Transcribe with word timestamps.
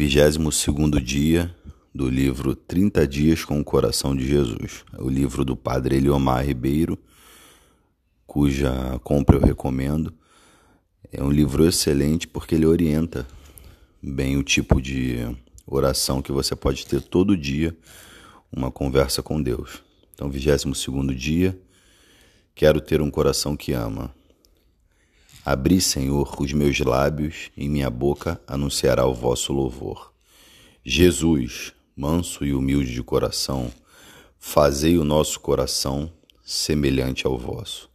Vigésimo 0.00 0.50
segundo 0.50 0.98
dia 0.98 1.54
do 1.94 2.08
livro 2.08 2.56
30 2.56 3.06
Dias 3.06 3.44
com 3.44 3.60
o 3.60 3.64
Coração 3.64 4.16
de 4.16 4.26
Jesus, 4.26 4.82
o 4.98 5.10
livro 5.10 5.44
do 5.44 5.54
Padre 5.54 5.96
Eliomar 5.96 6.42
Ribeiro, 6.42 6.98
cuja 8.26 8.98
compra 9.04 9.36
eu 9.36 9.42
recomendo. 9.42 10.10
É 11.12 11.22
um 11.22 11.30
livro 11.30 11.68
excelente 11.68 12.26
porque 12.26 12.54
ele 12.54 12.64
orienta 12.64 13.26
bem 14.02 14.38
o 14.38 14.42
tipo 14.42 14.80
de 14.80 15.18
oração 15.66 16.22
que 16.22 16.32
você 16.32 16.56
pode 16.56 16.86
ter 16.86 17.02
todo 17.02 17.36
dia, 17.36 17.76
uma 18.50 18.70
conversa 18.70 19.22
com 19.22 19.42
Deus. 19.42 19.82
Então, 20.14 20.30
22 20.30 20.78
segundo 20.78 21.14
dia, 21.14 21.60
quero 22.54 22.80
ter 22.80 23.02
um 23.02 23.10
coração 23.10 23.54
que 23.54 23.74
ama. 23.74 24.14
Abri, 25.50 25.80
Senhor, 25.80 26.36
os 26.40 26.52
meus 26.52 26.78
lábios, 26.78 27.50
e 27.56 27.68
minha 27.68 27.90
boca 27.90 28.40
anunciará 28.46 29.04
o 29.04 29.12
vosso 29.12 29.52
louvor. 29.52 30.12
Jesus, 30.84 31.72
manso 31.96 32.44
e 32.44 32.54
humilde 32.54 32.94
de 32.94 33.02
coração, 33.02 33.68
fazei 34.38 34.96
o 34.96 35.02
nosso 35.02 35.40
coração 35.40 36.08
semelhante 36.44 37.26
ao 37.26 37.36
vosso. 37.36 37.90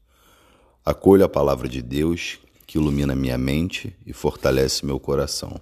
Acolho 0.84 1.24
a 1.24 1.30
palavra 1.30 1.70
de 1.70 1.82
Deus 1.82 2.40
que 2.68 2.78
ilumina 2.78 3.16
minha 3.16 3.38
mente 3.38 3.96
e 4.06 4.12
fortalece 4.12 4.86
meu 4.86 5.00
coração. 5.00 5.58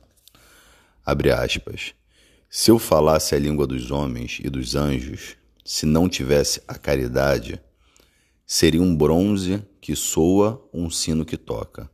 Abre 1.05 1.30
aspas. 1.30 1.94
Se 2.50 2.72
eu 2.72 2.80
falasse 2.80 3.36
a 3.36 3.39
língua 3.39 3.67
dos 3.67 3.91
homens 3.91 4.39
e 4.44 4.50
dos 4.50 4.73
anjos, 4.73 5.38
se 5.64 5.86
não 5.86 6.09
tivesse 6.09 6.59
a 6.67 6.73
caridade, 6.73 7.62
seria 8.45 8.81
um 8.81 8.95
bronze 8.95 9.63
que 9.79 9.95
soa, 9.95 10.63
um 10.73 10.89
sino 10.89 11.25
que 11.25 11.38
toca. 11.38 11.89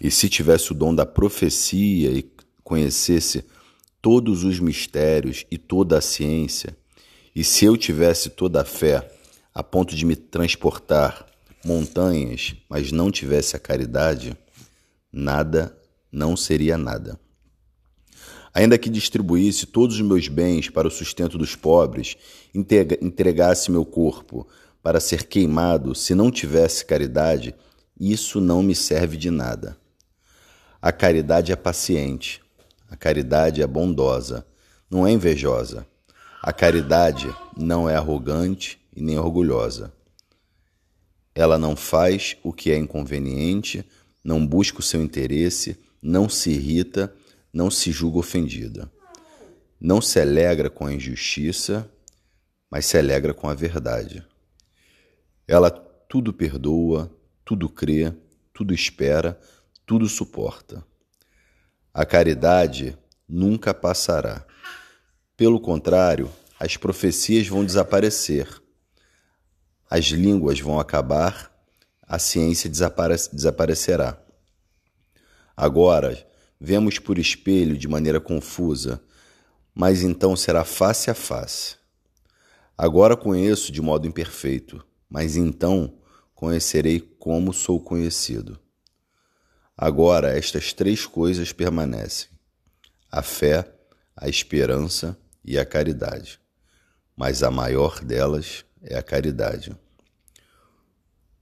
E 0.00 0.10
se 0.10 0.28
tivesse 0.28 0.72
o 0.72 0.74
dom 0.74 0.94
da 0.94 1.06
profecia 1.06 2.10
e 2.10 2.30
conhecesse 2.62 3.44
todos 4.02 4.44
os 4.44 4.60
mistérios 4.60 5.46
e 5.50 5.58
toda 5.58 5.98
a 5.98 6.00
ciência, 6.00 6.76
e 7.34 7.44
se 7.44 7.64
eu 7.64 7.76
tivesse 7.76 8.30
toda 8.30 8.62
a 8.62 8.64
fé 8.64 9.10
a 9.54 9.62
ponto 9.62 9.94
de 9.94 10.04
me 10.04 10.16
transportar 10.16 11.26
montanhas, 11.64 12.54
mas 12.68 12.92
não 12.92 13.10
tivesse 13.10 13.56
a 13.56 13.58
caridade, 13.58 14.36
nada 15.12 15.76
não 16.12 16.36
seria 16.36 16.78
nada. 16.78 17.18
Ainda 18.54 18.78
que 18.78 18.88
distribuísse 18.88 19.66
todos 19.66 19.96
os 19.96 20.02
meus 20.02 20.28
bens 20.28 20.70
para 20.70 20.88
o 20.88 20.90
sustento 20.90 21.36
dos 21.36 21.54
pobres, 21.54 22.16
entregasse 22.54 23.70
meu 23.70 23.84
corpo 23.84 24.46
para 24.86 25.00
ser 25.00 25.24
queimado, 25.24 25.96
se 25.96 26.14
não 26.14 26.30
tivesse 26.30 26.84
caridade, 26.84 27.56
isso 27.98 28.40
não 28.40 28.62
me 28.62 28.72
serve 28.72 29.16
de 29.16 29.32
nada. 29.32 29.76
A 30.80 30.92
caridade 30.92 31.50
é 31.50 31.56
paciente, 31.56 32.40
a 32.88 32.94
caridade 32.94 33.60
é 33.60 33.66
bondosa, 33.66 34.46
não 34.88 35.04
é 35.04 35.10
invejosa. 35.10 35.84
A 36.40 36.52
caridade 36.52 37.26
não 37.56 37.90
é 37.90 37.96
arrogante 37.96 38.80
e 38.94 39.02
nem 39.02 39.18
orgulhosa. 39.18 39.92
Ela 41.34 41.58
não 41.58 41.74
faz 41.74 42.36
o 42.44 42.52
que 42.52 42.70
é 42.70 42.76
inconveniente, 42.76 43.84
não 44.22 44.46
busca 44.46 44.78
o 44.78 44.84
seu 44.84 45.02
interesse, 45.02 45.76
não 46.00 46.28
se 46.28 46.50
irrita, 46.50 47.12
não 47.52 47.72
se 47.72 47.90
julga 47.90 48.20
ofendida. 48.20 48.88
Não 49.80 50.00
se 50.00 50.20
alegra 50.20 50.70
com 50.70 50.86
a 50.86 50.94
injustiça, 50.94 51.90
mas 52.70 52.86
se 52.86 52.96
alegra 52.96 53.34
com 53.34 53.48
a 53.48 53.54
verdade. 53.54 54.24
Ela 55.46 55.70
tudo 55.70 56.32
perdoa, 56.32 57.10
tudo 57.44 57.68
crê, 57.68 58.12
tudo 58.52 58.74
espera, 58.74 59.38
tudo 59.84 60.08
suporta. 60.08 60.84
A 61.94 62.04
caridade 62.04 62.98
nunca 63.28 63.72
passará. 63.72 64.44
Pelo 65.36 65.60
contrário, 65.60 66.30
as 66.58 66.76
profecias 66.76 67.46
vão 67.46 67.64
desaparecer, 67.64 68.48
as 69.88 70.06
línguas 70.06 70.58
vão 70.58 70.80
acabar, 70.80 71.52
a 72.02 72.18
ciência 72.18 72.68
desapare 72.68 73.14
desaparecerá. 73.32 74.20
Agora, 75.56 76.26
vemos 76.60 76.98
por 76.98 77.18
espelho 77.18 77.76
de 77.76 77.86
maneira 77.86 78.20
confusa, 78.20 79.00
mas 79.74 80.02
então 80.02 80.34
será 80.34 80.64
face 80.64 81.10
a 81.10 81.14
face. 81.14 81.76
Agora 82.76 83.16
conheço 83.16 83.70
de 83.70 83.80
modo 83.80 84.06
imperfeito, 84.06 84.84
mas 85.08 85.36
então 85.36 85.98
conhecerei 86.34 87.00
como 87.00 87.52
sou 87.52 87.80
conhecido. 87.80 88.58
Agora 89.76 90.36
estas 90.36 90.72
três 90.72 91.06
coisas 91.06 91.52
permanecem: 91.52 92.28
a 93.10 93.22
fé, 93.22 93.70
a 94.16 94.28
esperança 94.28 95.18
e 95.44 95.58
a 95.58 95.66
caridade. 95.66 96.40
Mas 97.16 97.42
a 97.42 97.50
maior 97.50 98.04
delas 98.04 98.64
é 98.82 98.96
a 98.96 99.02
caridade. 99.02 99.76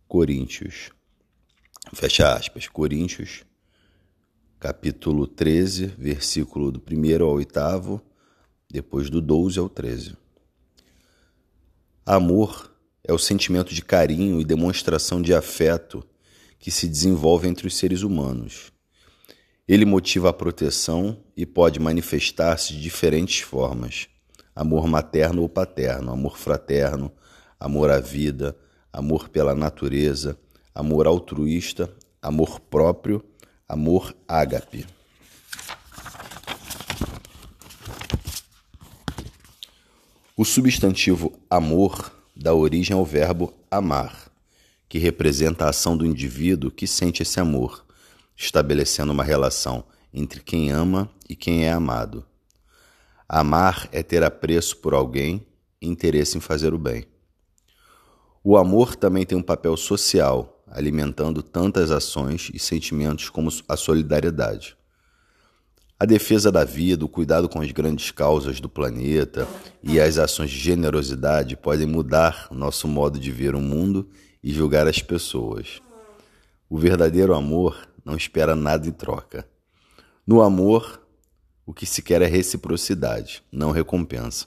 Coríntios. 0.07 0.91
Fecha 1.93 2.33
aspas. 2.33 2.69
Coríntios, 2.69 3.45
capítulo 4.61 5.27
13, 5.27 5.87
versículo 5.87 6.71
do 6.71 6.81
1 6.81 7.25
ao 7.25 7.33
8, 7.33 8.03
depois 8.71 9.11
do 9.11 9.21
12 9.21 9.59
ao 9.59 9.69
13. 9.69 10.17
Amor 12.07 12.74
é 13.07 13.13
o 13.13 13.19
sentimento 13.19 13.75
de 13.75 13.83
carinho 13.83 14.41
e 14.41 14.45
demonstração 14.45 15.21
de 15.21 15.35
afeto 15.35 16.03
que 16.59 16.71
se 16.71 16.89
desenvolve 16.89 17.47
entre 17.47 17.67
os 17.67 17.77
seres 17.77 18.03
humanos. 18.03 18.73
Ele 19.69 19.85
motiva 19.85 20.31
a 20.31 20.33
proteção 20.33 21.23
e 21.37 21.45
pode 21.45 21.79
manifestar-se 21.79 22.73
de 22.73 22.81
diferentes 22.81 23.41
formas: 23.41 24.09
amor 24.57 24.87
materno 24.89 25.43
ou 25.43 25.49
paterno, 25.49 26.11
amor 26.11 26.39
fraterno, 26.39 27.13
amor 27.61 27.91
à 27.91 28.01
vida, 28.01 28.57
amor 28.91 29.29
pela 29.29 29.55
natureza, 29.55 30.39
amor 30.75 31.07
altruísta, 31.07 31.95
amor 32.23 32.59
próprio, 32.61 33.23
amor 33.69 34.15
ágape. 34.27 34.87
O 40.37 40.45
substantivo 40.45 41.33
amor 41.49 42.13
dá 42.35 42.53
origem 42.53 42.97
ao 42.97 43.05
verbo 43.05 43.53
amar, 43.71 44.31
que 44.89 44.99
representa 44.99 45.65
a 45.65 45.71
ação 45.71 45.97
do 45.97 46.07
indivíduo 46.07 46.71
que 46.71 46.87
sente 46.87 47.23
esse 47.23 47.39
amor, 47.39 47.85
estabelecendo 48.37 49.13
uma 49.13 49.25
relação 49.25 49.85
entre 50.13 50.41
quem 50.41 50.71
ama 50.71 51.11
e 51.29 51.37
quem 51.37 51.65
é 51.65 51.73
amado. 51.73 52.25
Amar 53.29 53.89
é 53.93 54.03
ter 54.03 54.23
apreço 54.23 54.77
por 54.77 54.95
alguém 54.95 55.47
e 55.81 55.89
interesse 55.89 56.37
em 56.37 56.41
fazer 56.41 56.75
o 56.75 56.79
bem. 56.79 57.07
O 58.43 58.57
amor 58.57 58.95
também 58.95 59.25
tem 59.25 59.39
um 59.39 59.43
papel 59.43 59.77
social, 59.77 60.63
alimentando 60.67 61.43
tantas 61.43 61.91
ações 61.91 62.51
e 62.53 62.59
sentimentos 62.59 63.31
como 63.31 63.51
a 63.69 63.77
solidariedade. 63.77 64.77
A 66.05 66.07
defesa 66.07 66.53
da 66.53 66.65
vida, 66.67 67.03
o 67.03 67.09
cuidado 67.09 67.49
com 67.49 67.63
as 67.63 67.73
grandes 67.73 68.11
causas 68.11 68.61
do 68.61 68.69
planeta 68.69 69.49
e 69.83 69.99
as 69.99 70.19
ações 70.19 70.51
de 70.51 70.59
generosidade 70.59 71.57
podem 71.57 71.87
mudar 71.87 72.47
nosso 72.51 72.87
modo 72.87 73.19
de 73.19 73.31
ver 73.31 73.55
o 73.55 73.59
mundo 73.59 74.11
e 74.43 74.53
julgar 74.53 74.87
as 74.87 75.01
pessoas. 75.01 75.81
O 76.69 76.77
verdadeiro 76.77 77.33
amor 77.33 77.89
não 78.05 78.15
espera 78.15 78.55
nada 78.55 78.87
em 78.87 78.93
troca. 78.93 79.49
No 80.27 80.43
amor, 80.43 81.01
o 81.65 81.73
que 81.73 81.87
se 81.87 82.03
quer 82.03 82.21
é 82.21 82.27
reciprocidade, 82.27 83.43
não 83.51 83.71
recompensa. 83.71 84.47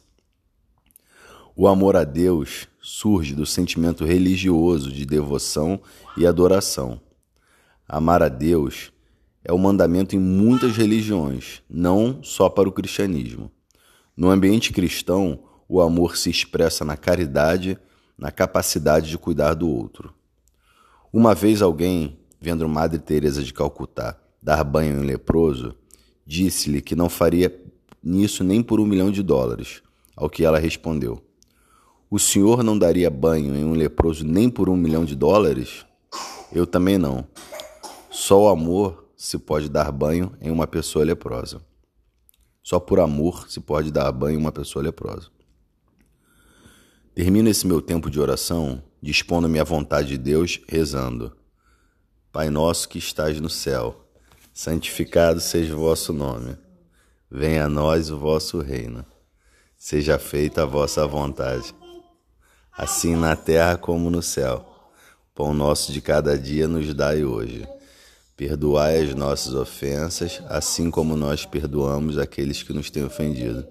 O 1.55 1.67
amor 1.67 1.95
a 1.95 2.03
Deus 2.03 2.67
surge 2.79 3.33
do 3.33 3.47
sentimento 3.47 4.05
religioso 4.05 4.91
de 4.91 5.07
devoção 5.07 5.81
e 6.15 6.27
adoração. 6.27 7.01
Amar 7.89 8.21
a 8.21 8.29
Deus 8.29 8.91
é 9.47 9.53
o 9.53 9.57
mandamento 9.57 10.13
em 10.13 10.19
muitas 10.19 10.75
religiões, 10.75 11.63
não 11.69 12.21
só 12.21 12.49
para 12.49 12.67
o 12.67 12.71
cristianismo. 12.71 13.49
No 14.15 14.29
ambiente 14.29 14.73
cristão, 14.73 15.39
o 15.69 15.79
amor 15.79 16.17
se 16.17 16.29
expressa 16.29 16.83
na 16.83 16.97
caridade, 16.97 17.79
na 18.17 18.29
capacidade 18.29 19.09
de 19.09 19.17
cuidar 19.17 19.53
do 19.53 19.69
outro. 19.69 20.13
Uma 21.13 21.33
vez 21.33 21.61
alguém, 21.61 22.19
vendo 22.41 22.67
Madre 22.67 22.99
Teresa 22.99 23.41
de 23.41 23.53
Calcutá 23.53 24.19
dar 24.43 24.65
banho 24.65 24.97
em 24.97 24.99
um 24.99 25.05
leproso, 25.05 25.73
disse-lhe 26.25 26.81
que 26.81 26.93
não 26.93 27.07
faria 27.07 27.57
nisso 28.03 28.43
nem 28.43 28.61
por 28.61 28.81
um 28.81 28.85
milhão 28.85 29.09
de 29.09 29.23
dólares, 29.23 29.81
ao 30.13 30.29
que 30.29 30.43
ela 30.43 30.59
respondeu: 30.59 31.23
O 32.09 32.19
senhor 32.19 32.63
não 32.63 32.77
daria 32.77 33.09
banho 33.09 33.55
em 33.55 33.63
um 33.63 33.73
leproso 33.73 34.25
nem 34.25 34.49
por 34.49 34.67
um 34.67 34.75
milhão 34.75 35.05
de 35.05 35.15
dólares? 35.15 35.85
Eu 36.51 36.67
também 36.67 36.97
não. 36.97 37.25
Só 38.11 38.43
o 38.43 38.49
amor 38.49 39.06
se 39.17 39.39
pode 39.39 39.67
dar 39.67 39.91
banho 39.91 40.37
em 40.39 40.51
uma 40.51 40.67
pessoa 40.67 41.03
leprosa. 41.03 41.59
Só 42.61 42.79
por 42.79 42.99
amor 42.99 43.49
se 43.49 43.59
pode 43.59 43.91
dar 43.91 44.11
banho 44.11 44.35
em 44.35 44.41
uma 44.41 44.51
pessoa 44.51 44.83
leprosa. 44.83 45.29
Termino 47.15 47.49
esse 47.49 47.65
meu 47.65 47.81
tempo 47.81 48.11
de 48.11 48.19
oração 48.19 48.83
dispondo-me 49.01 49.59
à 49.59 49.63
vontade 49.63 50.09
de 50.09 50.17
Deus, 50.17 50.61
rezando: 50.67 51.35
Pai 52.31 52.49
nosso 52.49 52.87
que 52.87 52.97
estás 52.97 53.39
no 53.39 53.49
céu, 53.49 54.07
santificado 54.53 55.39
seja 55.39 55.75
o 55.75 55.79
vosso 55.79 56.13
nome. 56.13 56.57
Venha 57.29 57.65
a 57.65 57.69
nós 57.69 58.09
o 58.09 58.17
vosso 58.17 58.59
reino. 58.59 59.05
Seja 59.75 60.17
feita 60.17 60.63
a 60.63 60.65
vossa 60.65 61.05
vontade, 61.05 61.73
assim 62.71 63.15
na 63.15 63.35
terra 63.35 63.77
como 63.77 64.09
no 64.09 64.21
céu. 64.21 64.65
Pão 65.35 65.53
nosso 65.53 65.93
de 65.93 66.01
cada 66.01 66.37
dia 66.37 66.67
nos 66.67 66.91
dai 66.93 67.23
hoje. 67.23 67.67
Perdoai 68.37 69.01
as 69.01 69.15
nossas 69.15 69.55
ofensas, 69.55 70.43
assim 70.47 70.91
como 70.91 71.17
nós 71.17 71.43
perdoamos 71.43 72.19
aqueles 72.19 72.61
que 72.61 72.71
nos 72.71 72.91
têm 72.91 73.03
ofendido. 73.03 73.67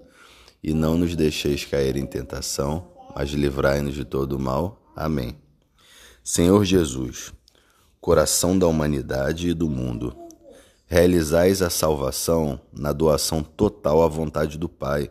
E 0.61 0.73
não 0.73 0.97
nos 0.97 1.15
deixeis 1.15 1.63
cair 1.63 1.95
em 1.95 2.05
tentação, 2.05 2.91
mas 3.15 3.29
livrai-nos 3.29 3.95
de 3.95 4.03
todo 4.03 4.33
o 4.33 4.39
mal. 4.39 4.91
Amém. 4.93 5.37
Senhor 6.21 6.65
Jesus, 6.65 7.31
coração 8.01 8.59
da 8.59 8.67
humanidade 8.67 9.47
e 9.47 9.53
do 9.53 9.69
mundo, 9.69 10.13
realizais 10.85 11.61
a 11.61 11.69
salvação 11.69 12.59
na 12.73 12.91
doação 12.91 13.41
total 13.41 14.03
à 14.03 14.07
vontade 14.09 14.57
do 14.57 14.67
Pai 14.67 15.09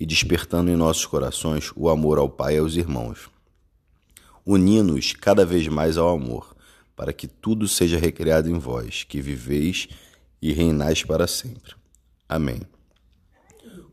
e 0.00 0.04
despertando 0.04 0.72
em 0.72 0.76
nossos 0.76 1.06
corações 1.06 1.70
o 1.76 1.88
amor 1.88 2.18
ao 2.18 2.28
Pai 2.28 2.56
e 2.56 2.58
aos 2.58 2.74
irmãos. 2.74 3.30
Uni-nos 4.44 5.12
cada 5.12 5.46
vez 5.46 5.68
mais 5.68 5.96
ao 5.96 6.08
amor, 6.08 6.56
para 6.98 7.12
que 7.12 7.28
tudo 7.28 7.68
seja 7.68 7.96
recriado 7.96 8.50
em 8.50 8.58
vós, 8.58 9.04
que 9.04 9.22
viveis 9.22 9.86
e 10.42 10.52
reinais 10.52 11.04
para 11.04 11.28
sempre. 11.28 11.76
Amém. 12.28 12.60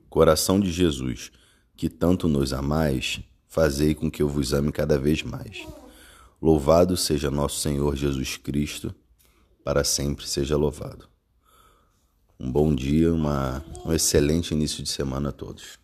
Coração 0.09 0.59
de 0.59 0.71
Jesus, 0.71 1.31
que 1.77 1.87
tanto 1.87 2.27
nos 2.27 2.51
amais, 2.51 3.19
fazei 3.47 3.93
com 3.93 4.09
que 4.09 4.23
eu 4.23 4.27
vos 4.27 4.53
ame 4.53 4.71
cada 4.71 4.97
vez 4.97 5.21
mais. 5.21 5.67
Louvado 6.41 6.97
seja 6.97 7.29
nosso 7.29 7.59
Senhor 7.59 7.95
Jesus 7.95 8.37
Cristo, 8.37 8.93
para 9.63 9.83
sempre 9.83 10.27
seja 10.27 10.57
louvado. 10.57 11.07
Um 12.39 12.51
bom 12.51 12.73
dia, 12.73 13.13
uma, 13.13 13.63
um 13.85 13.93
excelente 13.93 14.51
início 14.51 14.81
de 14.81 14.89
semana 14.89 15.29
a 15.29 15.31
todos. 15.31 15.77